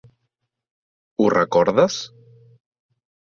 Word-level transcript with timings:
Ho 1.19 1.27
recordes?. 1.35 1.99